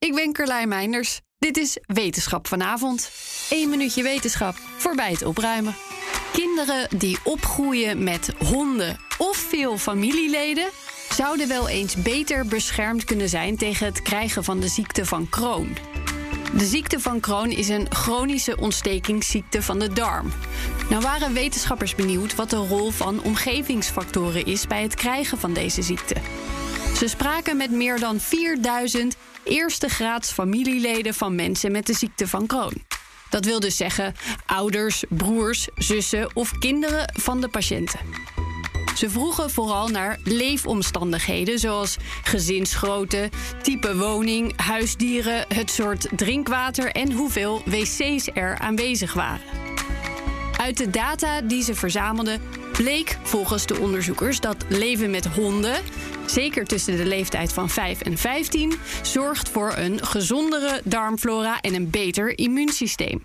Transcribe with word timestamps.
Ik 0.00 0.14
ben 0.14 0.32
Carlijn 0.32 0.68
Meinders. 0.68 1.20
Dit 1.38 1.56
is 1.56 1.78
Wetenschap 1.86 2.46
vanavond. 2.46 3.10
Eén 3.50 3.70
minuutje 3.70 4.02
wetenschap 4.02 4.56
voorbij 4.78 5.10
het 5.10 5.24
opruimen. 5.24 5.76
Kinderen 6.32 6.98
die 6.98 7.18
opgroeien 7.24 8.04
met 8.04 8.32
honden 8.38 8.98
of 9.18 9.36
veel 9.36 9.78
familieleden 9.78 10.68
zouden 11.12 11.48
wel 11.48 11.68
eens 11.68 12.02
beter 12.02 12.46
beschermd 12.46 13.04
kunnen 13.04 13.28
zijn 13.28 13.56
tegen 13.56 13.86
het 13.86 14.02
krijgen 14.02 14.44
van 14.44 14.60
de 14.60 14.68
ziekte 14.68 15.06
van 15.06 15.28
Crohn. 15.28 15.76
De 16.56 16.64
ziekte 16.64 17.00
van 17.00 17.20
Crohn 17.20 17.50
is 17.50 17.68
een 17.68 17.86
chronische 17.90 18.56
ontstekingsziekte 18.56 19.62
van 19.62 19.78
de 19.78 19.92
darm. 19.92 20.32
Nou 20.90 21.02
waren 21.02 21.32
wetenschappers 21.32 21.94
benieuwd 21.94 22.34
wat 22.34 22.50
de 22.50 22.56
rol 22.56 22.90
van 22.90 23.22
omgevingsfactoren 23.22 24.46
is 24.46 24.66
bij 24.66 24.82
het 24.82 24.94
krijgen 24.94 25.38
van 25.38 25.52
deze 25.52 25.82
ziekte. 25.82 26.14
Ze 27.00 27.08
spraken 27.08 27.56
met 27.56 27.70
meer 27.70 28.00
dan 28.00 28.20
4000 28.20 29.16
eerste 29.44 29.88
graads 29.88 30.32
familieleden 30.32 31.14
van 31.14 31.34
mensen 31.34 31.72
met 31.72 31.86
de 31.86 31.94
ziekte 31.94 32.28
van 32.28 32.46
Crohn. 32.46 32.84
Dat 33.30 33.44
wil 33.44 33.60
dus 33.60 33.76
zeggen 33.76 34.14
ouders, 34.46 35.04
broers, 35.08 35.68
zussen 35.74 36.36
of 36.36 36.58
kinderen 36.58 37.12
van 37.20 37.40
de 37.40 37.48
patiënten. 37.48 38.00
Ze 38.96 39.10
vroegen 39.10 39.50
vooral 39.50 39.88
naar 39.88 40.18
leefomstandigheden 40.24 41.58
zoals 41.58 41.96
gezinsgrootte, 42.22 43.28
type 43.62 43.96
woning, 43.96 44.60
huisdieren, 44.60 45.44
het 45.48 45.70
soort 45.70 46.08
drinkwater 46.16 46.90
en 46.90 47.12
hoeveel 47.12 47.62
wc's 47.64 48.28
er 48.34 48.58
aanwezig 48.58 49.12
waren. 49.12 49.46
Uit 50.56 50.76
de 50.76 50.90
data 50.90 51.40
die 51.40 51.62
ze 51.62 51.74
verzamelden 51.74 52.40
bleek 52.82 53.18
volgens 53.22 53.66
de 53.66 53.78
onderzoekers 53.78 54.40
dat 54.40 54.64
leven 54.68 55.10
met 55.10 55.26
honden, 55.26 55.82
zeker 56.26 56.64
tussen 56.64 56.96
de 56.96 57.06
leeftijd 57.06 57.52
van 57.52 57.68
5 57.68 58.00
en 58.00 58.18
15, 58.18 58.72
zorgt 59.02 59.48
voor 59.48 59.72
een 59.76 60.06
gezondere 60.06 60.80
darmflora 60.84 61.60
en 61.60 61.74
een 61.74 61.90
beter 61.90 62.38
immuunsysteem. 62.38 63.24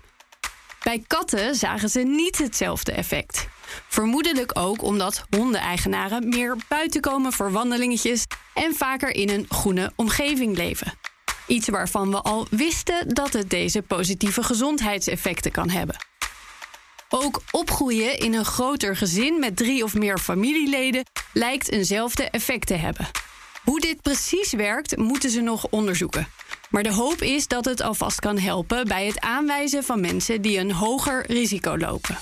Bij 0.82 1.04
katten 1.06 1.54
zagen 1.54 1.88
ze 1.88 2.00
niet 2.00 2.38
hetzelfde 2.38 2.92
effect. 2.92 3.48
Vermoedelijk 3.88 4.58
ook 4.58 4.82
omdat 4.82 5.24
hondeneigenaren 5.36 6.28
meer 6.28 6.56
buiten 6.68 7.00
komen 7.00 7.32
voor 7.32 7.52
wandelingetjes 7.52 8.24
en 8.54 8.74
vaker 8.74 9.14
in 9.14 9.28
een 9.28 9.46
groene 9.48 9.92
omgeving 9.94 10.56
leven. 10.56 10.92
Iets 11.46 11.68
waarvan 11.68 12.10
we 12.10 12.20
al 12.20 12.46
wisten 12.50 13.14
dat 13.14 13.32
het 13.32 13.50
deze 13.50 13.82
positieve 13.82 14.42
gezondheidseffecten 14.42 15.50
kan 15.50 15.70
hebben. 15.70 15.96
Ook 17.08 17.42
opgroeien 17.50 18.18
in 18.18 18.34
een 18.34 18.44
groter 18.44 18.96
gezin 18.96 19.38
met 19.40 19.56
drie 19.56 19.84
of 19.84 19.94
meer 19.94 20.18
familieleden 20.18 21.04
lijkt 21.32 21.70
eenzelfde 21.70 22.30
effect 22.30 22.66
te 22.66 22.74
hebben. 22.74 23.06
Hoe 23.64 23.80
dit 23.80 24.02
precies 24.02 24.52
werkt, 24.52 24.96
moeten 24.96 25.30
ze 25.30 25.40
nog 25.40 25.66
onderzoeken. 25.70 26.28
Maar 26.70 26.82
de 26.82 26.92
hoop 26.92 27.22
is 27.22 27.48
dat 27.48 27.64
het 27.64 27.80
alvast 27.80 28.20
kan 28.20 28.38
helpen 28.38 28.88
bij 28.88 29.06
het 29.06 29.20
aanwijzen 29.20 29.84
van 29.84 30.00
mensen 30.00 30.42
die 30.42 30.58
een 30.58 30.72
hoger 30.72 31.24
risico 31.26 31.78
lopen. 31.78 32.18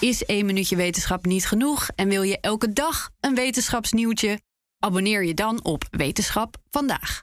Is 0.00 0.24
één 0.24 0.46
minuutje 0.46 0.76
wetenschap 0.76 1.24
niet 1.24 1.46
genoeg 1.46 1.88
en 1.94 2.08
wil 2.08 2.22
je 2.22 2.40
elke 2.40 2.72
dag 2.72 3.10
een 3.20 3.34
wetenschapsnieuwtje? 3.34 4.40
Abonneer 4.78 5.24
je 5.24 5.34
dan 5.34 5.64
op 5.64 5.84
Wetenschap 5.90 6.56
vandaag. 6.70 7.22